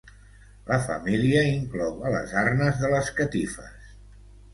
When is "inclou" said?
1.49-2.01